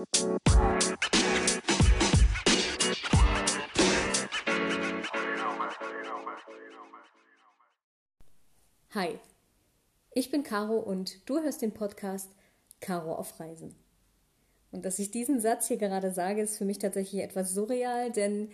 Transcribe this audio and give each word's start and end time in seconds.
Hi, 0.00 0.06
ich 10.12 10.30
bin 10.30 10.42
Caro 10.42 10.78
und 10.78 11.28
du 11.28 11.40
hörst 11.40 11.60
den 11.60 11.72
Podcast 11.72 12.30
Caro 12.80 13.14
auf 13.14 13.38
Reisen. 13.38 13.74
Und 14.72 14.86
dass 14.86 14.98
ich 14.98 15.10
diesen 15.10 15.38
Satz 15.38 15.68
hier 15.68 15.76
gerade 15.76 16.10
sage, 16.12 16.40
ist 16.40 16.56
für 16.56 16.64
mich 16.64 16.78
tatsächlich 16.78 17.22
etwas 17.22 17.52
surreal, 17.52 18.10
denn 18.10 18.50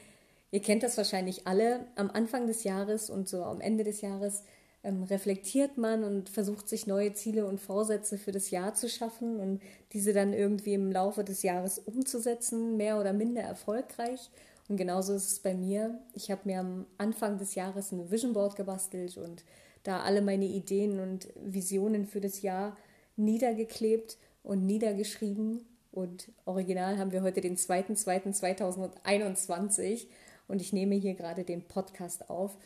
ihr 0.51 0.63
kennt 0.63 0.83
das 0.83 0.97
wahrscheinlich 0.97 1.47
alle. 1.47 1.87
Am 1.95 2.11
Anfang 2.11 2.49
des 2.49 2.65
Jahres 2.65 3.09
und 3.09 3.29
so 3.29 3.45
am 3.45 3.61
Ende 3.61 3.85
des 3.85 4.01
Jahres 4.01 4.43
ähm, 4.87 5.03
reflektiert 5.03 5.77
man 5.77 6.05
und 6.05 6.29
versucht 6.29 6.69
sich 6.69 6.87
neue 6.87 7.13
Ziele 7.13 7.45
und 7.47 7.61
Vorsätze 7.61 8.19
für 8.19 8.31
das 8.31 8.51
Jahr 8.51 8.75
zu 8.75 8.89
schaffen 8.89 9.41
und 9.41 9.61
diese 9.93 10.13
dann 10.13 10.33
irgendwie 10.33 10.75
im 10.75 10.93
Laufe 10.93 11.25
des 11.25 11.43
Jahres 11.43 11.81
umzusetzen, 11.81 12.77
mehr 12.77 13.01
oder 13.01 13.13
minder 13.13 13.43
erfolgreich. 13.43 14.31
Und 14.69 14.77
genauso 14.77 15.15
ist 15.15 15.33
es 15.33 15.41
bei 15.41 15.55
mir. 15.55 15.99
Ich 16.15 16.31
habe 16.31 16.43
mir 16.45 16.61
am 16.61 16.87
Anfang 16.99 17.39
des 17.39 17.57
Jahres 17.57 17.91
ein 17.91 18.09
Vision 18.11 18.33
Board 18.33 18.55
gebastelt 18.55 19.17
und 19.17 19.43
da 19.83 20.03
alle 20.03 20.23
meine 20.23 20.47
Ideen 20.47 21.01
und 21.01 21.27
Visionen 21.45 22.07
für 22.07 22.21
das 22.21 22.43
Jahr 22.43 22.77
niedergeklebt 23.17 24.19
und 24.45 24.67
niedergeschrieben. 24.67 25.67
Und 25.91 26.31
original 26.45 26.97
haben 26.99 27.11
wir 27.11 27.23
heute 27.23 27.41
den 27.41 27.57
2.2.2021 27.57 30.07
und 30.47 30.61
ich 30.61 30.73
nehme 30.73 30.95
hier 30.95 31.15
gerade 31.15 31.43
den 31.43 31.63
Podcast 31.63 32.31
auf, 32.31 32.57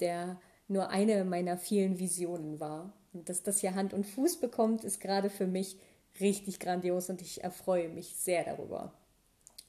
der 0.00 0.36
nur 0.70 0.88
eine 0.88 1.24
meiner 1.24 1.58
vielen 1.58 1.98
Visionen 1.98 2.60
war. 2.60 2.92
Und 3.12 3.28
dass 3.28 3.42
das 3.42 3.60
hier 3.60 3.74
Hand 3.74 3.92
und 3.92 4.06
Fuß 4.06 4.38
bekommt, 4.38 4.84
ist 4.84 5.00
gerade 5.00 5.28
für 5.28 5.46
mich 5.46 5.76
richtig 6.20 6.60
grandios 6.60 7.10
und 7.10 7.20
ich 7.20 7.42
erfreue 7.42 7.88
mich 7.88 8.14
sehr 8.16 8.44
darüber. 8.44 8.92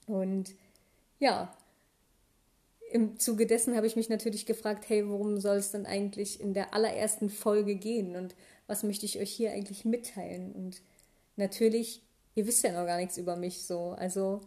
Und 0.06 0.54
ja, 1.18 1.56
im 2.92 3.18
Zuge 3.18 3.46
dessen 3.46 3.74
habe 3.76 3.86
ich 3.86 3.96
mich 3.96 4.08
natürlich 4.08 4.46
gefragt, 4.46 4.88
hey, 4.88 5.08
worum 5.08 5.40
soll 5.40 5.56
es 5.56 5.72
denn 5.72 5.86
eigentlich 5.86 6.40
in 6.40 6.54
der 6.54 6.74
allerersten 6.74 7.30
Folge 7.30 7.74
gehen 7.74 8.16
und 8.16 8.34
was 8.66 8.82
möchte 8.82 9.06
ich 9.06 9.18
euch 9.18 9.30
hier 9.30 9.52
eigentlich 9.52 9.84
mitteilen? 9.84 10.52
Und 10.52 10.82
natürlich, 11.36 12.02
ihr 12.34 12.46
wisst 12.46 12.62
ja 12.62 12.72
noch 12.72 12.86
gar 12.86 12.98
nichts 12.98 13.18
über 13.18 13.34
mich 13.34 13.64
so, 13.64 13.90
also 13.90 14.40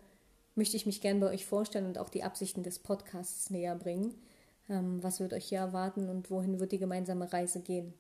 möchte 0.54 0.78
ich 0.78 0.86
mich 0.86 1.02
gern 1.02 1.20
bei 1.20 1.28
euch 1.28 1.46
vorstellen 1.46 1.86
und 1.86 1.98
auch 1.98 2.10
die 2.10 2.24
Absichten 2.24 2.64
des 2.64 2.80
Podcasts 2.80 3.50
näher 3.50 3.76
bringen. 3.76 4.14
Ähm, 4.70 5.04
was 5.04 5.20
wird 5.20 5.34
euch 5.34 5.46
hier 5.46 5.60
erwarten 5.60 6.10
und 6.10 6.30
wohin 6.32 6.60
wird 6.60 6.72
die 6.72 6.80
gemeinsame 6.80 7.32
Reise 7.32 7.62
gehen? 7.62 7.94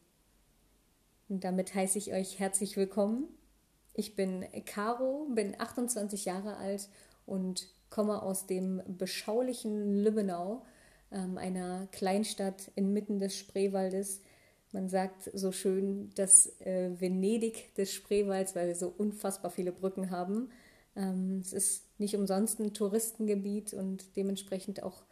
Und 1.29 1.43
damit 1.43 1.73
heiße 1.73 1.97
ich 1.97 2.13
euch 2.13 2.39
herzlich 2.39 2.77
willkommen. 2.77 3.27
Ich 3.93 4.15
bin 4.15 4.45
Caro, 4.65 5.27
bin 5.33 5.59
28 5.59 6.25
Jahre 6.25 6.57
alt 6.57 6.89
und 7.25 7.67
komme 7.89 8.21
aus 8.21 8.45
dem 8.45 8.81
beschaulichen 8.87 10.03
Lübbenau, 10.03 10.65
ähm, 11.11 11.37
einer 11.37 11.87
Kleinstadt 11.91 12.71
inmitten 12.75 13.19
des 13.19 13.37
Spreewaldes. 13.37 14.21
Man 14.71 14.89
sagt 14.89 15.31
so 15.33 15.51
schön 15.51 16.09
das 16.15 16.59
äh, 16.59 16.89
Venedig 16.99 17.73
des 17.75 17.93
Spreewalds, 17.93 18.55
weil 18.55 18.67
wir 18.67 18.75
so 18.75 18.93
unfassbar 18.95 19.49
viele 19.49 19.71
Brücken 19.71 20.11
haben. 20.11 20.49
Ähm, 20.95 21.39
es 21.41 21.53
ist 21.53 21.99
nicht 21.99 22.15
umsonst 22.15 22.59
ein 22.59 22.73
Touristengebiet 22.73 23.73
und 23.73 24.15
dementsprechend 24.15 24.83
auch 24.83 25.03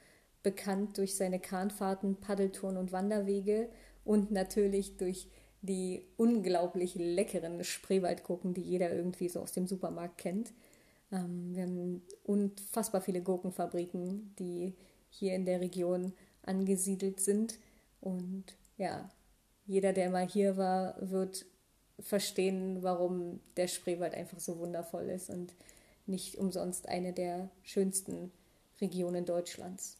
bekannt 0.43 0.97
durch 0.97 1.15
seine 1.15 1.39
Kahnfahrten, 1.39 2.17
Paddeltouren 2.17 2.77
und 2.77 2.91
Wanderwege 2.91 3.69
und 4.03 4.31
natürlich 4.31 4.97
durch 4.97 5.27
die 5.61 6.05
unglaublich 6.17 6.95
leckeren 6.95 7.63
Spreewaldgurken, 7.63 8.53
die 8.53 8.61
jeder 8.61 8.93
irgendwie 8.93 9.29
so 9.29 9.39
aus 9.39 9.53
dem 9.53 9.65
Supermarkt 9.65 10.17
kennt. 10.17 10.51
Ähm, 11.11 11.55
wir 11.55 11.63
haben 11.63 12.01
unfassbar 12.23 13.01
viele 13.01 13.21
Gurkenfabriken, 13.21 14.35
die 14.37 14.73
hier 15.09 15.33
in 15.35 15.45
der 15.45 15.61
Region 15.61 16.11
angesiedelt 16.41 17.21
sind. 17.21 17.59
Und 18.01 18.43
ja, 18.77 19.09
jeder, 19.65 19.93
der 19.93 20.09
mal 20.09 20.27
hier 20.27 20.57
war, 20.57 20.95
wird 20.99 21.45
verstehen, 21.99 22.83
warum 22.83 23.39
der 23.55 23.67
Spreewald 23.67 24.13
einfach 24.15 24.41
so 24.41 24.59
wundervoll 24.59 25.03
ist 25.03 25.29
und 25.29 25.53
nicht 26.05 26.37
umsonst 26.37 26.89
eine 26.89 27.13
der 27.13 27.49
schönsten 27.61 28.31
Regionen 28.81 29.25
Deutschlands. 29.25 29.97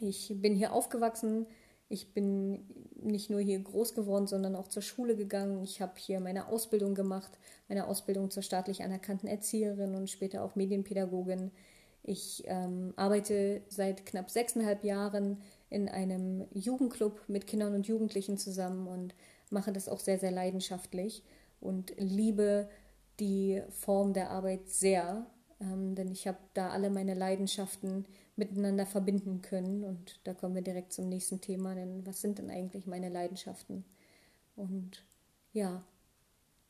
Ich 0.00 0.32
bin 0.36 0.54
hier 0.54 0.72
aufgewachsen, 0.72 1.46
ich 1.88 2.12
bin 2.12 2.66
nicht 2.96 3.30
nur 3.30 3.40
hier 3.40 3.58
groß 3.58 3.94
geworden, 3.94 4.26
sondern 4.26 4.56
auch 4.56 4.68
zur 4.68 4.82
Schule 4.82 5.16
gegangen. 5.16 5.62
Ich 5.62 5.80
habe 5.80 5.92
hier 5.96 6.18
meine 6.18 6.48
Ausbildung 6.48 6.94
gemacht, 6.94 7.38
meine 7.68 7.86
Ausbildung 7.86 8.30
zur 8.30 8.42
staatlich 8.42 8.82
anerkannten 8.82 9.28
Erzieherin 9.28 9.94
und 9.94 10.10
später 10.10 10.42
auch 10.42 10.56
Medienpädagogin. 10.56 11.50
Ich 12.02 12.42
ähm, 12.46 12.92
arbeite 12.96 13.62
seit 13.68 14.06
knapp 14.06 14.30
sechseinhalb 14.30 14.84
Jahren 14.84 15.40
in 15.70 15.88
einem 15.88 16.46
Jugendclub 16.52 17.22
mit 17.28 17.46
Kindern 17.46 17.74
und 17.74 17.86
Jugendlichen 17.86 18.38
zusammen 18.38 18.86
und 18.86 19.14
mache 19.50 19.72
das 19.72 19.88
auch 19.88 20.00
sehr, 20.00 20.18
sehr 20.18 20.30
leidenschaftlich 20.30 21.22
und 21.60 21.94
liebe 21.96 22.68
die 23.20 23.62
Form 23.70 24.12
der 24.12 24.30
Arbeit 24.30 24.68
sehr, 24.68 25.26
ähm, 25.60 25.94
denn 25.94 26.10
ich 26.10 26.26
habe 26.26 26.38
da 26.54 26.70
alle 26.70 26.90
meine 26.90 27.14
Leidenschaften 27.14 28.06
miteinander 28.36 28.86
verbinden 28.86 29.42
können. 29.42 29.84
Und 29.84 30.20
da 30.24 30.34
kommen 30.34 30.54
wir 30.54 30.62
direkt 30.62 30.92
zum 30.92 31.08
nächsten 31.08 31.40
Thema, 31.40 31.74
denn 31.74 32.06
was 32.06 32.20
sind 32.20 32.38
denn 32.38 32.50
eigentlich 32.50 32.86
meine 32.86 33.08
Leidenschaften? 33.08 33.84
Und 34.56 35.04
ja, 35.52 35.82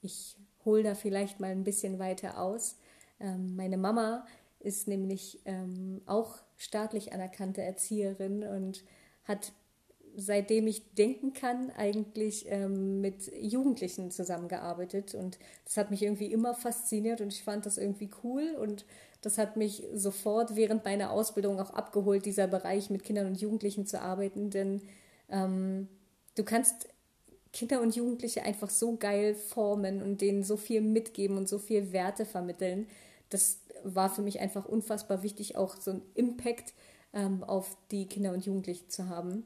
ich 0.02 0.36
hole 0.64 0.82
da 0.82 0.94
vielleicht 0.94 1.40
mal 1.40 1.50
ein 1.50 1.64
bisschen 1.64 1.98
weiter 1.98 2.38
aus. 2.38 2.76
Ähm, 3.20 3.56
meine 3.56 3.76
Mama 3.76 4.26
ist 4.60 4.88
nämlich 4.88 5.40
ähm, 5.44 6.00
auch 6.06 6.38
staatlich 6.56 7.12
anerkannte 7.12 7.62
Erzieherin 7.62 8.44
und 8.44 8.84
hat 9.24 9.52
seitdem 10.16 10.66
ich 10.66 10.94
denken 10.94 11.32
kann, 11.32 11.70
eigentlich 11.70 12.46
ähm, 12.48 13.00
mit 13.00 13.30
Jugendlichen 13.40 14.10
zusammengearbeitet. 14.10 15.14
Und 15.14 15.38
das 15.64 15.76
hat 15.76 15.90
mich 15.90 16.02
irgendwie 16.02 16.32
immer 16.32 16.54
fasziniert 16.54 17.20
und 17.20 17.32
ich 17.32 17.42
fand 17.42 17.66
das 17.66 17.78
irgendwie 17.78 18.10
cool. 18.22 18.56
Und 18.60 18.84
das 19.22 19.38
hat 19.38 19.56
mich 19.56 19.82
sofort 19.94 20.56
während 20.56 20.84
meiner 20.84 21.10
Ausbildung 21.10 21.60
auch 21.60 21.70
abgeholt, 21.70 22.26
dieser 22.26 22.46
Bereich 22.46 22.90
mit 22.90 23.04
Kindern 23.04 23.26
und 23.26 23.40
Jugendlichen 23.40 23.86
zu 23.86 24.00
arbeiten. 24.00 24.50
Denn 24.50 24.82
ähm, 25.30 25.88
du 26.36 26.44
kannst 26.44 26.88
Kinder 27.52 27.80
und 27.80 27.94
Jugendliche 27.94 28.42
einfach 28.42 28.68
so 28.68 28.96
geil 28.96 29.34
formen 29.34 30.02
und 30.02 30.20
denen 30.20 30.42
so 30.42 30.56
viel 30.56 30.80
mitgeben 30.80 31.36
und 31.36 31.48
so 31.48 31.58
viel 31.58 31.92
Werte 31.92 32.26
vermitteln. 32.26 32.88
Das 33.30 33.60
war 33.84 34.10
für 34.10 34.22
mich 34.22 34.40
einfach 34.40 34.66
unfassbar 34.66 35.22
wichtig, 35.22 35.56
auch 35.56 35.76
so 35.76 35.92
einen 35.92 36.02
Impact 36.14 36.74
ähm, 37.12 37.44
auf 37.44 37.76
die 37.90 38.06
Kinder 38.06 38.32
und 38.32 38.44
Jugendlichen 38.44 38.90
zu 38.90 39.08
haben. 39.08 39.44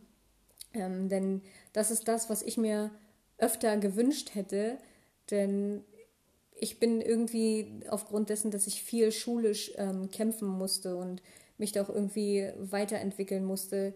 Ähm, 0.74 1.08
denn 1.08 1.42
das 1.72 1.90
ist 1.90 2.08
das, 2.08 2.28
was 2.30 2.42
ich 2.42 2.56
mir 2.56 2.90
öfter 3.38 3.76
gewünscht 3.76 4.34
hätte. 4.34 4.78
Denn 5.30 5.84
ich 6.60 6.78
bin 6.78 7.00
irgendwie 7.00 7.80
aufgrund 7.88 8.30
dessen, 8.30 8.50
dass 8.50 8.66
ich 8.66 8.82
viel 8.82 9.12
schulisch 9.12 9.72
ähm, 9.76 10.10
kämpfen 10.10 10.48
musste 10.48 10.96
und 10.96 11.22
mich 11.56 11.72
da 11.72 11.82
auch 11.82 11.88
irgendwie 11.88 12.50
weiterentwickeln 12.58 13.44
musste, 13.44 13.94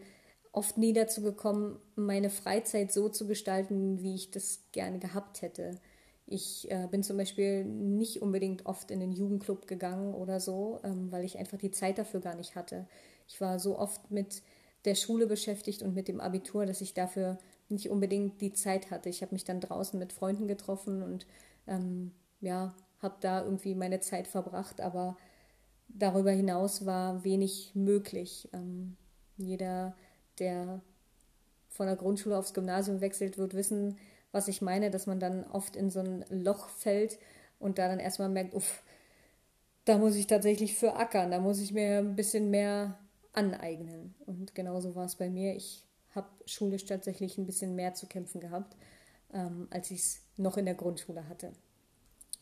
oft 0.53 0.77
nie 0.77 0.93
dazu 0.93 1.23
gekommen, 1.23 1.79
meine 1.97 2.31
Freizeit 2.31 2.93
so 2.93 3.09
zu 3.09 3.27
gestalten, 3.27 4.03
wie 4.03 4.15
ich 4.15 4.31
das 4.31 4.61
gerne 4.73 4.99
gehabt 4.99 5.43
hätte. 5.43 5.81
Ich 6.27 6.71
äh, 6.71 6.87
bin 6.91 7.03
zum 7.03 7.17
Beispiel 7.17 7.65
nicht 7.65 8.23
unbedingt 8.23 8.67
oft 8.67 8.91
in 8.91 9.01
den 9.01 9.13
Jugendclub 9.13 9.67
gegangen 9.67 10.15
oder 10.15 10.41
so, 10.41 10.79
ähm, 10.85 11.11
weil 11.11 11.25
ich 11.25 11.39
einfach 11.39 11.59
die 11.59 11.71
Zeit 11.71 11.99
dafür 11.99 12.21
gar 12.21 12.35
nicht 12.35 12.55
hatte. 12.55 12.87
Ich 13.29 13.41
war 13.41 13.59
so 13.59 13.79
oft 13.79 14.11
mit 14.11 14.43
der 14.85 14.95
Schule 14.95 15.27
beschäftigt 15.27 15.83
und 15.83 15.95
mit 15.95 16.09
dem 16.09 16.21
Abitur, 16.21 16.67
dass 16.67 16.81
ich 16.81 16.95
dafür 16.95 17.39
nicht 17.69 17.91
unbedingt 17.91 18.41
die 18.41 18.53
Zeit 18.53 18.91
hatte. 18.91 19.09
Ich 19.09 19.23
habe 19.23 19.35
mich 19.35 19.45
dann 19.45 19.61
draußen 19.61 19.99
mit 19.99 20.13
Freunden 20.13 20.49
getroffen 20.49 21.03
und 21.03 21.27
ähm, 21.67 22.13
ja, 22.41 22.75
habe 23.01 23.17
da 23.21 23.43
irgendwie 23.43 23.75
meine 23.75 24.01
Zeit 24.01 24.27
verbracht, 24.29 24.81
aber 24.81 25.17
darüber 25.89 26.31
hinaus 26.31 26.87
war 26.87 27.25
wenig 27.25 27.73
möglich. 27.75 28.49
Ähm, 28.53 28.97
jeder, 29.37 29.95
der 30.39 30.81
von 31.69 31.87
der 31.87 31.97
Grundschule 31.97 32.37
aufs 32.37 32.55
Gymnasium 32.55 33.01
wechselt, 33.01 33.39
wird 33.39 33.55
wissen, 33.55 33.97
was 34.31 34.49
ich 34.49 34.63
meine, 34.63 34.91
dass 34.91 35.07
man 35.07 35.21
dann 35.21 35.45
oft 35.45 35.77
in 35.77 35.91
so 35.91 36.01
ein 36.01 36.25
Loch 36.31 36.69
fällt 36.69 37.19
und 37.59 37.79
da 37.79 37.89
dann 37.89 38.01
erstmal 38.01 38.29
merkt, 38.29 38.55
uff, 38.55 38.83
da 39.85 39.99
muss 39.99 40.15
ich 40.15 40.27
tatsächlich 40.27 40.77
für 40.77 40.97
ackern, 40.97 41.31
da 41.31 41.41
muss 41.41 41.61
ich 41.61 41.73
mir 41.73 41.99
ein 41.99 42.17
bisschen 42.17 42.51
mehr 42.51 42.99
aneignen. 43.33 44.15
Und 44.27 44.55
genauso 44.55 44.95
war 44.95 45.07
es 45.07 45.17
bei 45.17 45.31
mir. 45.31 45.55
Ich 45.55 45.85
habe 46.15 46.29
schulisch 46.47 46.85
tatsächlich 46.85 47.39
ein 47.39 47.47
bisschen 47.47 47.75
mehr 47.75 47.95
zu 47.95 48.07
kämpfen 48.07 48.41
gehabt, 48.41 48.77
ähm, 49.33 49.69
als 49.71 49.91
ich 49.91 50.01
es 50.01 50.21
noch 50.37 50.57
in 50.57 50.67
der 50.67 50.75
Grundschule 50.75 51.29
hatte. 51.29 51.53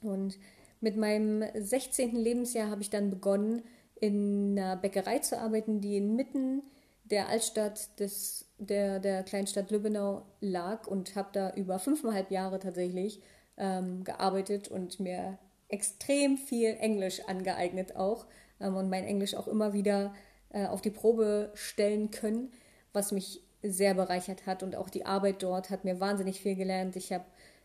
Und 0.03 0.39
mit 0.81 0.97
meinem 0.97 1.45
16. 1.55 2.17
Lebensjahr 2.17 2.71
habe 2.71 2.83
ich 2.83 2.91
dann 2.91 3.11
begonnen, 3.11 3.63
in 3.97 4.59
einer 4.59 4.77
Bäckerei 4.77 5.19
zu 5.19 5.39
arbeiten, 5.39 5.81
die 5.81 5.99
inmitten 5.99 6.63
der 7.05 7.29
Altstadt 7.29 7.99
des, 8.01 8.47
der, 8.59 8.99
der 8.99 9.23
Kleinstadt 9.23 9.71
Lübbenau 9.71 10.23
lag 10.41 10.87
und 10.87 11.17
habe 11.17 11.29
da 11.33 11.53
über 11.55 11.79
fünfeinhalb 11.79 12.31
Jahre 12.31 12.59
tatsächlich 12.59 13.21
ähm, 13.57 14.05
gearbeitet 14.05 14.69
und 14.69 15.01
mir 15.01 15.39
extrem 15.69 16.39
viel 16.39 16.77
Englisch 16.81 17.21
angeeignet 17.27 17.97
auch 17.97 18.27
ähm, 18.61 18.77
und 18.77 18.89
mein 18.89 19.05
Englisch 19.05 19.35
auch 19.35 19.49
immer 19.49 19.73
wieder 19.73 20.15
äh, 20.51 20.67
auf 20.67 20.81
die 20.83 20.91
Probe 20.91 21.51
stellen 21.55 22.11
können, 22.11 22.53
was 22.93 23.13
mich 23.13 23.43
sehr 23.63 23.95
bereichert 23.95 24.47
hat 24.47 24.63
und 24.63 24.77
auch 24.77 24.89
die 24.89 25.07
Arbeit 25.07 25.43
dort 25.43 25.71
hat 25.71 25.85
mir 25.85 26.01
wahnsinnig 26.01 26.41
viel 26.41 26.57
gelernt. 26.57 26.97
Ich 26.97 27.13
habe 27.13 27.25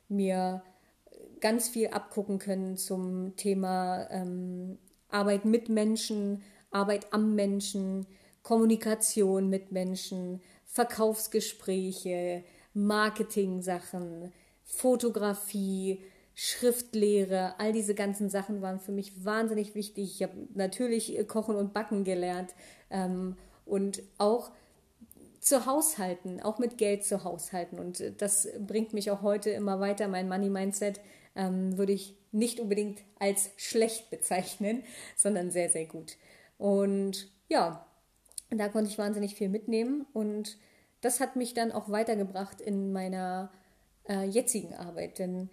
mir 0.10 0.62
ganz 1.40 1.70
viel 1.70 1.88
abgucken 1.88 2.40
können 2.40 2.78
zum 2.78 3.36
Thema 3.36 4.08
ähm, 4.10 4.78
Arbeit 5.10 5.46
mit 5.46 5.70
Menschen, 5.70 6.44
Arbeit 6.72 7.14
am 7.14 7.36
Menschen, 7.36 8.06
Kommunikation 8.44 9.50
mit 9.50 9.72
Menschen, 9.72 10.42
Verkaufsgespräche, 10.66 12.44
Marketing-Sachen, 12.74 14.34
Fotografie, 14.64 16.04
Schriftlehre, 16.36 17.58
all 17.60 17.72
diese 17.72 17.96
ganzen 17.96 18.30
Sachen 18.30 18.62
waren 18.62 18.80
für 18.80 18.92
mich 18.92 19.24
wahnsinnig 19.24 19.74
wichtig. 19.74 20.16
Ich 20.16 20.24
habe 20.24 20.34
natürlich 20.54 21.18
Kochen 21.28 21.56
und 21.56 21.74
Backen 21.74 22.04
gelernt 22.04 22.54
ähm, 22.90 23.38
und 23.66 24.04
auch 24.18 24.52
zu 25.40 25.66
Haushalten, 25.66 26.42
auch 26.42 26.60
mit 26.60 26.78
Geld 26.78 27.06
zu 27.06 27.24
Haushalten. 27.24 27.80
Und 27.80 28.04
das 28.18 28.50
bringt 28.60 28.94
mich 28.94 29.12
auch 29.12 29.22
heute 29.22 29.52
immer 29.52 29.80
weiter. 29.80 30.10
Mein 30.10 30.28
Money 30.28 30.50
Mindset 30.50 31.00
ähm, 31.36 31.78
würde 31.78 31.94
ich 31.94 32.18
nicht 32.32 32.60
unbedingt 32.60 33.02
als 33.18 33.52
schlecht 33.56 34.10
bezeichnen, 34.10 34.84
sondern 35.16 35.52
sehr, 35.52 35.70
sehr 35.70 35.86
gut. 35.86 36.18
Und 36.58 37.32
ja, 37.48 37.86
da 38.50 38.68
konnte 38.68 38.90
ich 38.90 38.98
wahnsinnig 38.98 39.36
viel 39.36 39.50
mitnehmen 39.50 40.06
und 40.14 40.58
das 41.02 41.20
hat 41.20 41.36
mich 41.36 41.54
dann 41.54 41.72
auch 41.72 41.90
weitergebracht 41.90 42.60
in 42.60 42.92
meiner 42.92 43.52
äh, 44.10 44.26
jetzigen 44.26 44.74
Arbeit. 44.74 45.20
Denn 45.20 45.50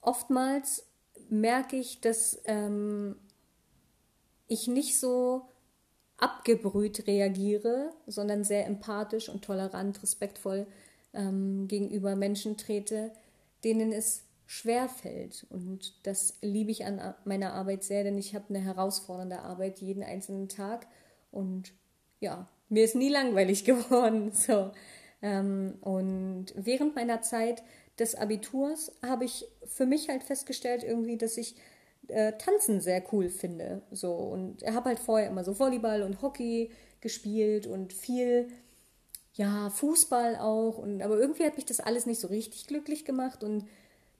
oftmals 0.00 0.86
merke 1.28 1.76
ich, 1.76 2.00
dass 2.00 2.40
ähm, 2.44 3.16
ich 4.48 4.66
nicht 4.66 4.98
so 4.98 5.42
abgebrüht 6.16 7.06
reagiere, 7.06 7.92
sondern 8.06 8.44
sehr 8.44 8.66
empathisch 8.66 9.28
und 9.28 9.42
tolerant, 9.42 10.02
respektvoll 10.02 10.66
ähm, 11.14 11.66
gegenüber 11.66 12.14
Menschen 12.16 12.56
trete, 12.56 13.12
denen 13.64 13.92
es 13.92 14.24
schwer 14.46 14.88
fällt. 14.88 15.46
Und 15.50 16.06
das 16.06 16.34
liebe 16.42 16.70
ich 16.70 16.84
an 16.84 17.14
meiner 17.24 17.54
Arbeit 17.54 17.84
sehr, 17.84 18.04
denn 18.04 18.18
ich 18.18 18.34
habe 18.34 18.46
eine 18.48 18.60
herausfordernde 18.60 19.40
Arbeit 19.40 19.80
jeden 19.80 20.02
einzelnen 20.02 20.48
Tag. 20.48 20.86
Und 21.30 21.72
ja, 22.18 22.48
mir 22.68 22.84
ist 22.84 22.96
nie 22.96 23.08
langweilig 23.08 23.64
geworden. 23.64 24.32
So. 24.32 24.72
Ähm, 25.22 25.78
und 25.80 26.46
während 26.56 26.96
meiner 26.96 27.22
Zeit 27.22 27.62
des 28.00 28.14
Abiturs 28.14 28.92
habe 29.06 29.24
ich 29.24 29.46
für 29.66 29.86
mich 29.86 30.08
halt 30.08 30.24
festgestellt, 30.24 30.82
irgendwie, 30.82 31.16
dass 31.16 31.36
ich 31.36 31.54
äh, 32.08 32.32
Tanzen 32.32 32.80
sehr 32.80 33.02
cool 33.12 33.28
finde. 33.28 33.82
So. 33.90 34.12
Und 34.12 34.62
habe 34.64 34.88
halt 34.88 34.98
vorher 34.98 35.28
immer 35.28 35.44
so 35.44 35.58
Volleyball 35.58 36.02
und 36.02 36.22
Hockey 36.22 36.70
gespielt 37.00 37.66
und 37.66 37.92
viel 37.92 38.48
ja, 39.34 39.70
Fußball 39.70 40.36
auch. 40.36 40.78
Und, 40.78 41.02
aber 41.02 41.18
irgendwie 41.18 41.44
hat 41.44 41.56
mich 41.56 41.66
das 41.66 41.80
alles 41.80 42.06
nicht 42.06 42.20
so 42.20 42.28
richtig 42.28 42.66
glücklich 42.66 43.04
gemacht. 43.04 43.44
Und 43.44 43.66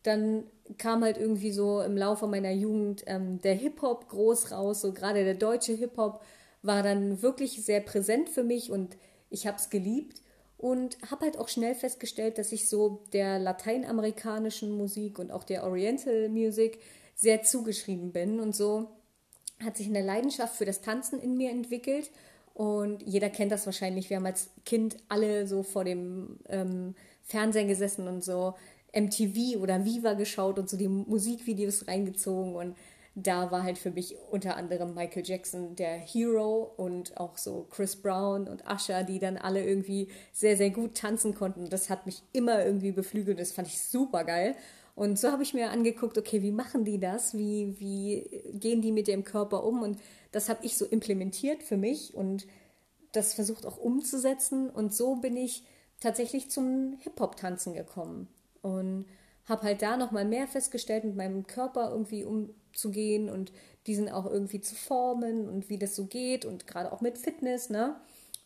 dann 0.02 0.44
kam 0.78 1.02
halt 1.02 1.18
irgendwie 1.18 1.52
so 1.52 1.80
im 1.80 1.96
Laufe 1.96 2.26
meiner 2.26 2.52
Jugend 2.52 3.04
ähm, 3.06 3.40
der 3.40 3.54
Hip-Hop 3.54 4.08
groß 4.08 4.52
raus. 4.52 4.80
So 4.80 4.92
gerade 4.92 5.24
der 5.24 5.34
deutsche 5.34 5.72
Hip-Hop 5.72 6.22
war 6.62 6.82
dann 6.82 7.22
wirklich 7.22 7.64
sehr 7.64 7.80
präsent 7.80 8.28
für 8.28 8.44
mich 8.44 8.70
und 8.70 8.96
ich 9.30 9.46
habe 9.46 9.56
es 9.56 9.70
geliebt. 9.70 10.20
Und 10.60 10.98
habe 11.10 11.24
halt 11.24 11.38
auch 11.38 11.48
schnell 11.48 11.74
festgestellt, 11.74 12.36
dass 12.36 12.52
ich 12.52 12.68
so 12.68 13.02
der 13.14 13.38
lateinamerikanischen 13.38 14.70
Musik 14.70 15.18
und 15.18 15.30
auch 15.30 15.42
der 15.42 15.64
Oriental 15.64 16.28
Music 16.28 16.80
sehr 17.14 17.42
zugeschrieben 17.42 18.12
bin. 18.12 18.40
Und 18.40 18.54
so 18.54 18.90
hat 19.64 19.78
sich 19.78 19.86
eine 19.86 20.02
Leidenschaft 20.02 20.54
für 20.54 20.66
das 20.66 20.82
Tanzen 20.82 21.18
in 21.18 21.38
mir 21.38 21.50
entwickelt. 21.50 22.10
Und 22.52 23.02
jeder 23.02 23.30
kennt 23.30 23.52
das 23.52 23.64
wahrscheinlich. 23.64 24.10
Wir 24.10 24.18
haben 24.18 24.26
als 24.26 24.50
Kind 24.66 24.98
alle 25.08 25.46
so 25.46 25.62
vor 25.62 25.84
dem 25.84 26.40
ähm, 26.50 26.94
Fernseher 27.22 27.64
gesessen 27.64 28.06
und 28.06 28.22
so 28.22 28.52
MTV 28.94 29.62
oder 29.62 29.86
Viva 29.86 30.12
geschaut 30.12 30.58
und 30.58 30.68
so 30.68 30.76
die 30.76 30.88
Musikvideos 30.88 31.88
reingezogen. 31.88 32.54
Und 32.54 32.76
da 33.26 33.50
war 33.50 33.62
halt 33.62 33.78
für 33.78 33.90
mich 33.90 34.16
unter 34.30 34.56
anderem 34.56 34.94
Michael 34.94 35.24
Jackson 35.24 35.76
der 35.76 35.96
Hero 35.96 36.72
und 36.76 37.16
auch 37.16 37.36
so 37.36 37.66
Chris 37.70 37.96
Brown 37.96 38.48
und 38.48 38.64
Usher, 38.70 39.02
die 39.04 39.18
dann 39.18 39.36
alle 39.36 39.64
irgendwie 39.64 40.08
sehr, 40.32 40.56
sehr 40.56 40.70
gut 40.70 40.96
tanzen 40.96 41.34
konnten. 41.34 41.68
Das 41.68 41.90
hat 41.90 42.06
mich 42.06 42.22
immer 42.32 42.64
irgendwie 42.64 42.92
beflügelt. 42.92 43.40
Das 43.40 43.52
fand 43.52 43.68
ich 43.68 43.80
super 43.80 44.24
geil. 44.24 44.54
Und 44.94 45.18
so 45.18 45.32
habe 45.32 45.42
ich 45.42 45.54
mir 45.54 45.70
angeguckt, 45.70 46.18
okay, 46.18 46.42
wie 46.42 46.52
machen 46.52 46.84
die 46.84 46.98
das? 46.98 47.34
Wie, 47.34 47.74
wie 47.78 48.42
gehen 48.52 48.82
die 48.82 48.92
mit 48.92 49.08
dem 49.08 49.24
Körper 49.24 49.64
um? 49.64 49.82
Und 49.82 49.98
das 50.32 50.48
habe 50.48 50.64
ich 50.64 50.76
so 50.76 50.84
implementiert 50.84 51.62
für 51.62 51.76
mich 51.76 52.14
und 52.14 52.46
das 53.12 53.34
versucht 53.34 53.66
auch 53.66 53.78
umzusetzen. 53.78 54.68
Und 54.68 54.94
so 54.94 55.16
bin 55.16 55.36
ich 55.36 55.64
tatsächlich 56.00 56.50
zum 56.50 56.98
Hip-Hop-Tanzen 57.00 57.74
gekommen 57.74 58.28
und 58.62 59.06
habe 59.46 59.62
halt 59.62 59.82
da 59.82 59.96
nochmal 59.96 60.24
mehr 60.24 60.46
festgestellt, 60.46 61.04
mit 61.04 61.16
meinem 61.16 61.46
Körper 61.46 61.90
irgendwie 61.90 62.24
umzugehen 62.70 63.28
und 63.28 63.52
diesen 63.86 64.08
auch 64.08 64.26
irgendwie 64.26 64.60
zu 64.60 64.74
formen 64.74 65.48
und 65.48 65.68
wie 65.68 65.78
das 65.78 65.96
so 65.96 66.06
geht 66.06 66.44
und 66.44 66.66
gerade 66.66 66.92
auch 66.92 67.00
mit 67.00 67.18
Fitness, 67.18 67.70
ne? 67.70 67.96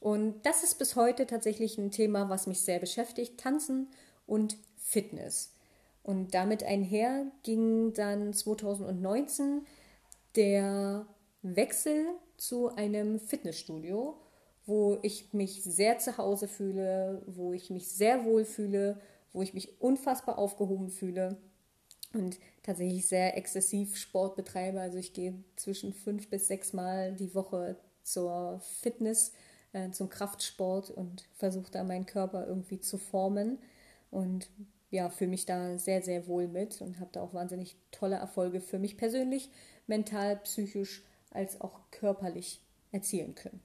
Und 0.01 0.45
das 0.45 0.63
ist 0.63 0.79
bis 0.79 0.97
heute 0.97 1.27
tatsächlich 1.27 1.79
ein 1.79 1.91
Thema, 1.91 2.29
was 2.29 2.47
mich 2.47 2.61
sehr 2.61 2.79
beschäftigt, 2.79 3.41
Tanzen 3.41 3.89
und 4.27 4.59
Fitness. 4.77 5.55
Und 6.03 6.35
damit 6.35 6.63
einher 6.63 7.27
ging 7.43 7.95
dann 7.95 8.35
2019 8.35 9.63
der 10.37 11.07
Wechsel 11.41 12.07
zu 12.37 12.75
einem 12.77 13.19
Fitnessstudio, 13.19 14.19
wo 14.67 14.99
ich 15.01 15.33
mich 15.33 15.63
sehr 15.65 15.99
zu 15.99 16.19
Hause 16.19 16.49
fühle, 16.49 17.23
wo 17.27 17.55
ich 17.55 17.71
mich 17.71 17.89
sehr 17.89 18.27
wohl 18.27 18.45
fühle, 18.45 19.01
wo 19.33 19.41
ich 19.41 19.55
mich 19.55 19.81
unfassbar 19.81 20.37
aufgehoben 20.37 20.91
fühle 20.91 21.39
und 22.15 22.39
tatsächlich 22.63 23.07
sehr 23.07 23.37
exzessiv 23.37 23.97
Sport 23.97 24.37
betreibe. 24.37 24.81
Also 24.81 24.99
ich 24.99 25.13
gehe 25.13 25.35
zwischen 25.57 25.93
fünf 25.93 26.29
bis 26.29 26.49
sechs 26.49 26.73
Mal 26.73 27.13
die 27.15 27.35
Woche 27.35 27.77
zur 28.03 28.61
Fitness, 28.81 29.33
äh, 29.73 29.91
zum 29.91 30.09
Kraftsport 30.09 30.91
und 30.91 31.25
versuche 31.35 31.71
da 31.71 31.85
meinen 31.85 32.07
Körper 32.07 32.47
irgendwie 32.47 32.81
zu 32.81 32.99
formen 32.99 33.59
und 34.11 34.49
ja, 34.91 35.11
fühle 35.11 35.31
mich 35.31 35.45
da 35.45 35.77
sehr, 35.79 36.03
sehr 36.03 36.29
wohl 36.29 36.47
mit 36.47 36.81
und 36.81 37.01
habe 37.01 37.11
da 37.13 37.21
auch 37.21 37.35
wahnsinnig 37.35 37.77
tolle 37.91 38.17
Erfolge 38.17 38.61
für 38.61 38.79
mich 38.79 38.97
persönlich, 38.97 39.51
mental, 39.89 40.37
psychisch 40.37 41.03
als 41.31 41.61
auch 41.61 41.81
körperlich 41.91 42.61
erzielen 42.93 43.35
können. 43.35 43.61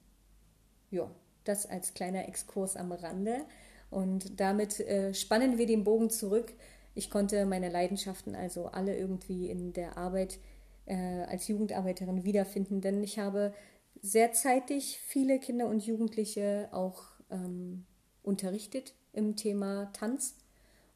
Ja, 0.90 1.08
das 1.44 1.66
als 1.66 1.94
kleiner 1.94 2.26
Exkurs 2.26 2.76
am 2.76 2.90
Rande. 2.90 3.44
Und 3.90 4.40
damit 4.40 4.80
äh, 4.80 5.14
spannen 5.14 5.56
wir 5.56 5.66
den 5.66 5.84
Bogen 5.84 6.10
zurück. 6.10 6.52
Ich 6.94 7.10
konnte 7.10 7.46
meine 7.46 7.68
Leidenschaften 7.68 8.34
also 8.34 8.66
alle 8.66 8.96
irgendwie 8.96 9.48
in 9.48 9.72
der 9.72 9.96
Arbeit 9.96 10.38
äh, 10.86 11.22
als 11.24 11.48
Jugendarbeiterin 11.48 12.24
wiederfinden, 12.24 12.80
denn 12.80 13.02
ich 13.02 13.18
habe 13.18 13.54
sehr 14.02 14.32
zeitig 14.32 14.98
viele 15.04 15.38
Kinder 15.38 15.66
und 15.66 15.84
Jugendliche 15.84 16.68
auch 16.72 17.02
ähm, 17.30 17.84
unterrichtet 18.22 18.94
im 19.12 19.36
Thema 19.36 19.90
Tanz 19.92 20.36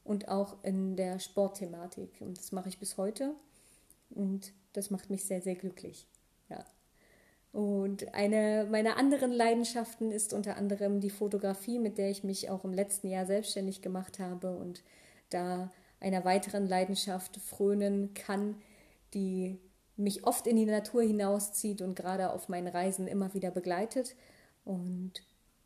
und 0.03 0.27
auch 0.27 0.63
in 0.63 0.95
der 0.95 1.19
Sportthematik. 1.19 2.21
Und 2.21 2.37
das 2.37 2.51
mache 2.51 2.69
ich 2.69 2.79
bis 2.79 2.97
heute 2.97 3.33
und 4.09 4.53
das 4.73 4.89
macht 4.91 5.09
mich 5.09 5.25
sehr, 5.25 5.41
sehr 5.41 5.55
glücklich. 5.55 6.07
Ja. 6.49 6.65
Und 7.51 8.13
eine 8.13 8.67
meiner 8.69 8.97
anderen 8.97 9.31
Leidenschaften 9.31 10.11
ist 10.11 10.33
unter 10.33 10.57
anderem 10.57 10.99
die 10.99 11.09
Fotografie, 11.09 11.79
mit 11.79 11.97
der 11.97 12.09
ich 12.09 12.23
mich 12.23 12.49
auch 12.49 12.65
im 12.65 12.73
letzten 12.73 13.07
Jahr 13.07 13.25
selbstständig 13.25 13.81
gemacht 13.81 14.19
habe 14.19 14.57
und 14.57 14.83
da 15.29 15.71
einer 16.05 16.23
weiteren 16.23 16.67
Leidenschaft 16.67 17.37
frönen 17.37 18.13
kann, 18.13 18.55
die 19.15 19.59
mich 19.97 20.25
oft 20.25 20.45
in 20.45 20.55
die 20.55 20.65
Natur 20.65 21.01
hinauszieht 21.01 21.81
und 21.81 21.95
gerade 21.95 22.31
auf 22.31 22.47
meinen 22.47 22.67
Reisen 22.67 23.07
immer 23.07 23.33
wieder 23.33 23.49
begleitet. 23.49 24.15
Und 24.63 25.13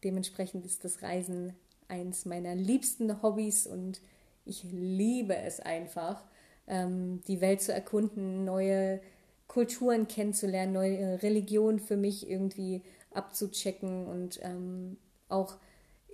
dementsprechend 0.04 0.66
ist 0.66 0.86
das 0.86 1.02
Reisen 1.02 1.54
eins 1.90 2.26
meiner 2.26 2.56
liebsten 2.56 3.22
Hobbys 3.22 3.68
und 3.68 4.00
ich 4.46 4.64
liebe 4.64 5.36
es 5.36 5.60
einfach, 5.60 6.24
ähm, 6.68 7.22
die 7.28 7.42
Welt 7.42 7.62
zu 7.62 7.74
erkunden, 7.74 8.46
neue 8.46 9.02
Kulturen 9.48 10.08
kennenzulernen, 10.08 10.72
neue 10.72 11.22
Religionen 11.22 11.80
für 11.80 11.98
mich 11.98 12.30
irgendwie 12.30 12.82
abzuchecken 13.12 14.08
und 14.08 14.40
ähm, 14.42 14.98
auch 15.28 15.58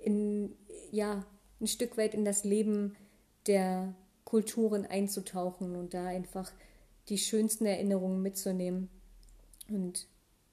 in, 0.03 0.55
ja, 0.91 1.25
ein 1.61 1.67
Stück 1.67 1.97
weit 1.97 2.13
in 2.13 2.25
das 2.25 2.43
Leben 2.43 2.95
der 3.45 3.93
Kulturen 4.25 4.85
einzutauchen 4.85 5.75
und 5.75 5.93
da 5.93 6.05
einfach 6.05 6.51
die 7.09 7.17
schönsten 7.17 7.65
Erinnerungen 7.65 8.21
mitzunehmen. 8.21 8.89
Und 9.69 10.07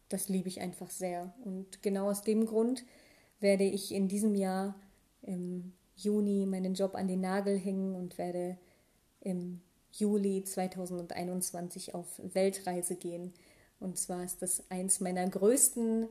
das 0.08 0.28
liebe 0.28 0.48
ich 0.48 0.60
einfach 0.60 0.90
sehr. 0.90 1.32
Und 1.44 1.82
genau 1.82 2.10
aus 2.10 2.22
dem 2.22 2.46
Grund 2.46 2.84
werde 3.40 3.64
ich 3.64 3.92
in 3.92 4.08
diesem 4.08 4.34
Jahr 4.34 4.74
im 5.22 5.72
Juni 5.96 6.46
meinen 6.46 6.74
Job 6.74 6.94
an 6.94 7.08
den 7.08 7.20
Nagel 7.20 7.58
hängen 7.58 7.94
und 7.94 8.18
werde 8.18 8.58
im 9.20 9.60
Juli 9.92 10.44
2021 10.44 11.94
auf 11.94 12.20
Weltreise 12.22 12.96
gehen. 12.96 13.32
Und 13.80 13.98
zwar 13.98 14.24
ist 14.24 14.42
das 14.42 14.62
eins 14.70 15.00
meiner 15.00 15.28
größten 15.28 16.08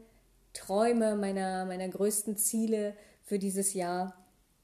Träume, 0.53 1.15
meiner, 1.15 1.65
meiner 1.65 1.88
größten 1.88 2.38
Ziele 2.38 2.96
für 3.24 3.39
dieses 3.39 3.74
Jahr. 3.74 4.15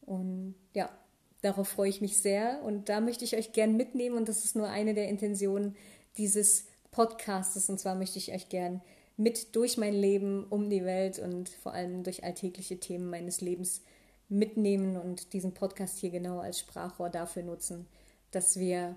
Und 0.05 0.55
ja, 0.73 0.89
darauf 1.47 1.69
freue 1.69 1.89
ich 1.89 2.01
mich 2.01 2.17
sehr. 2.17 2.61
Und 2.63 2.89
da 2.89 2.99
möchte 3.01 3.23
ich 3.23 3.35
euch 3.35 3.53
gern 3.53 3.77
mitnehmen. 3.77 4.17
Und 4.17 4.29
das 4.29 4.45
ist 4.45 4.55
nur 4.55 4.67
eine 4.67 4.93
der 4.93 5.07
Intentionen 5.07 5.75
dieses 6.17 6.65
Podcasts. 6.91 7.69
Und 7.69 7.79
zwar 7.79 7.95
möchte 7.95 8.19
ich 8.19 8.33
euch 8.33 8.49
gern 8.49 8.81
mit 9.15 9.55
durch 9.55 9.77
mein 9.77 9.93
Leben, 9.93 10.45
um 10.49 10.69
die 10.69 10.85
Welt 10.85 11.19
und 11.19 11.49
vor 11.49 11.73
allem 11.73 12.03
durch 12.03 12.23
alltägliche 12.23 12.79
Themen 12.79 13.09
meines 13.09 13.41
Lebens 13.41 13.81
mitnehmen 14.29 14.97
und 14.97 15.33
diesen 15.33 15.53
Podcast 15.53 15.97
hier 15.99 16.09
genau 16.09 16.39
als 16.39 16.59
Sprachrohr 16.59 17.09
dafür 17.09 17.43
nutzen, 17.43 17.87
dass 18.31 18.59
wir 18.59 18.95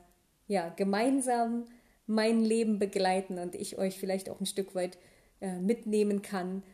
ja 0.48 0.68
gemeinsam 0.70 1.66
mein 2.06 2.44
Leben 2.44 2.78
begleiten 2.78 3.38
und 3.38 3.54
ich 3.54 3.78
euch 3.78 3.98
vielleicht 3.98 4.28
auch 4.28 4.40
ein 4.40 4.46
Stück 4.46 4.74
weit 4.74 4.98
äh, 5.40 5.58
mitnehmen 5.58 6.20
kann 6.22 6.64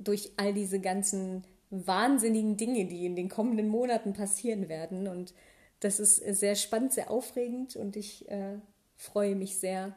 durch 0.00 0.32
all 0.36 0.54
diese 0.54 0.80
ganzen 0.80 1.44
wahnsinnigen 1.86 2.56
Dinge, 2.56 2.86
die 2.86 3.06
in 3.06 3.16
den 3.16 3.28
kommenden 3.28 3.68
Monaten 3.68 4.12
passieren 4.12 4.68
werden. 4.68 5.08
Und 5.08 5.34
das 5.80 6.00
ist 6.00 6.16
sehr 6.16 6.54
spannend, 6.54 6.92
sehr 6.92 7.10
aufregend 7.10 7.76
und 7.76 7.96
ich 7.96 8.28
äh, 8.28 8.58
freue 8.96 9.34
mich 9.34 9.58
sehr, 9.58 9.94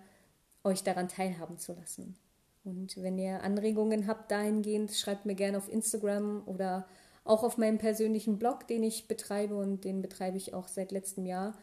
euch 0.63 0.83
daran 0.83 1.07
teilhaben 1.07 1.57
zu 1.57 1.73
lassen. 1.73 2.17
Und 2.65 3.01
wenn 3.01 3.17
ihr 3.17 3.43
Anregungen 3.43 4.07
habt 4.07 4.29
dahingehend, 4.29 4.91
schreibt 4.91 5.25
mir 5.25 5.35
gerne 5.35 5.57
auf 5.57 5.71
Instagram 5.71 6.43
oder 6.45 6.85
auch 7.23 7.43
auf 7.43 7.57
meinem 7.57 7.77
persönlichen 7.77 8.37
Blog, 8.39 8.67
den 8.67 8.83
ich 8.83 9.07
betreibe 9.07 9.55
und 9.55 9.85
den 9.85 10.01
betreibe 10.01 10.37
ich 10.37 10.53
auch 10.53 10.67
seit 10.67 10.91
letztem 10.91 11.25
Jahr. 11.25 11.57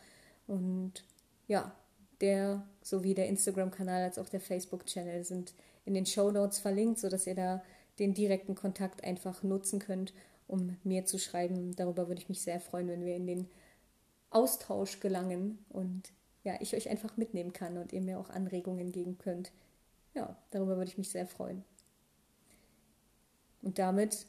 Und 0.46 1.04
ja, 1.46 1.74
der 2.20 2.66
sowie 2.82 3.14
der 3.14 3.28
Instagram-Kanal 3.28 4.02
als 4.02 4.18
auch 4.18 4.28
der 4.28 4.40
Facebook-Channel 4.40 5.24
sind 5.24 5.52
in 5.84 5.94
den 5.94 6.06
Show 6.06 6.30
Notes 6.30 6.58
verlinkt, 6.58 6.98
sodass 6.98 7.26
ihr 7.26 7.34
da 7.34 7.62
den 7.98 8.14
direkten 8.14 8.54
Kontakt 8.54 9.04
einfach 9.04 9.42
nutzen 9.42 9.78
könnt, 9.78 10.12
um 10.46 10.76
mir 10.84 11.04
zu 11.04 11.18
schreiben. 11.18 11.74
Darüber 11.76 12.08
würde 12.08 12.20
ich 12.20 12.28
mich 12.28 12.42
sehr 12.42 12.60
freuen, 12.60 12.88
wenn 12.88 13.04
wir 13.04 13.16
in 13.16 13.26
den 13.26 13.48
Austausch 14.30 15.00
gelangen 15.00 15.64
und 15.68 16.12
ja, 16.42 16.54
ich 16.60 16.74
euch 16.74 16.88
einfach 16.88 17.16
mitnehmen 17.16 17.52
kann 17.52 17.78
und 17.78 17.92
ihr 17.92 18.02
mir 18.02 18.18
auch 18.18 18.30
Anregungen 18.30 18.92
geben 18.92 19.16
könnt, 19.16 19.52
ja, 20.14 20.36
darüber 20.50 20.76
würde 20.76 20.90
ich 20.90 20.98
mich 20.98 21.10
sehr 21.10 21.26
freuen. 21.26 21.64
Und 23.62 23.78
damit 23.78 24.26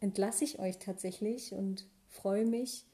entlasse 0.00 0.44
ich 0.44 0.58
euch 0.58 0.78
tatsächlich 0.78 1.52
und 1.52 1.86
freue 2.08 2.46
mich 2.46 2.86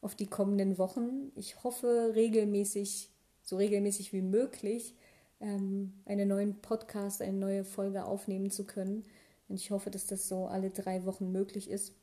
auf 0.00 0.14
die 0.14 0.26
kommenden 0.26 0.78
Wochen. 0.78 1.32
Ich 1.34 1.62
hoffe 1.64 2.12
regelmäßig, 2.14 3.10
so 3.42 3.56
regelmäßig 3.56 4.12
wie 4.12 4.22
möglich, 4.22 4.94
ähm, 5.40 5.92
einen 6.06 6.28
neuen 6.28 6.60
Podcast, 6.62 7.20
eine 7.20 7.36
neue 7.36 7.64
Folge 7.64 8.04
aufnehmen 8.04 8.50
zu 8.50 8.64
können. 8.64 9.04
Und 9.48 9.56
ich 9.56 9.70
hoffe, 9.70 9.90
dass 9.90 10.06
das 10.06 10.28
so 10.28 10.46
alle 10.46 10.70
drei 10.70 11.04
Wochen 11.04 11.32
möglich 11.32 11.70
ist, 11.70 11.94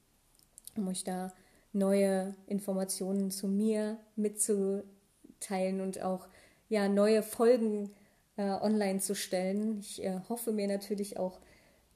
um 0.76 0.88
euch 0.88 1.04
da 1.04 1.34
neue 1.74 2.36
Informationen 2.48 3.32
zu 3.32 3.48
mir 3.48 3.98
mitzuteilen 4.16 5.82
und 5.82 6.02
auch 6.02 6.28
ja 6.70 6.88
neue 6.88 7.24
Folgen 7.24 7.92
äh, 8.38 8.44
online 8.44 9.00
zu 9.00 9.16
stellen. 9.16 9.80
Ich 9.80 10.04
äh, 10.04 10.20
hoffe 10.30 10.52
mir 10.52 10.68
natürlich 10.68 11.18
auch 11.18 11.40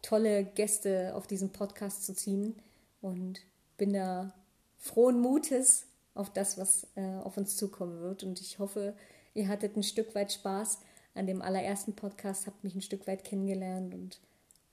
tolle 0.02 0.44
Gäste 0.44 1.16
auf 1.16 1.28
diesen 1.28 1.52
Podcast 1.52 2.06
zu 2.06 2.14
ziehen 2.14 2.56
und 3.02 3.42
bin 3.78 3.94
da 3.94 4.34
frohen 4.78 5.20
Mutes 5.20 5.88
auf 6.14 6.32
das, 6.32 6.58
was 6.58 6.88
äh, 6.96 7.16
auf 7.24 7.38
uns 7.38 7.56
zukommen 7.56 8.02
wird. 8.02 8.24
Und 8.24 8.42
ich 8.42 8.60
hoffe, 8.60 8.96
ihr 9.34 9.48
hattet 9.48 9.76
ein 9.76 9.84
Stück 9.84 10.16
weit 10.16 10.32
Spaß 10.32 10.80
an 11.14 11.28
dem 11.28 11.42
allerersten 11.42 11.96
Podcast, 11.96 12.48
habt 12.48 12.64
mich 12.64 12.76
ein 12.76 12.82
Stück 12.82 13.08
weit 13.08 13.24
kennengelernt 13.24 13.94
und 13.94 14.20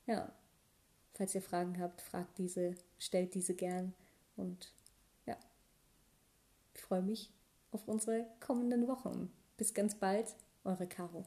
ja, 0.06 0.30
falls 1.14 1.34
ihr 1.34 1.42
Fragen 1.42 1.80
habt, 1.80 2.00
fragt 2.02 2.38
diese, 2.38 2.74
stellt 2.98 3.34
diese 3.34 3.54
gern 3.54 3.94
und 4.36 4.72
ja, 5.26 5.36
ich 6.74 6.80
freue 6.82 7.02
mich 7.02 7.30
auf 7.70 7.88
unsere 7.88 8.26
kommenden 8.40 8.86
Wochen. 8.88 9.32
Bis 9.56 9.72
ganz 9.72 9.94
bald, 9.94 10.34
eure 10.64 10.86
Caro. 10.86 11.24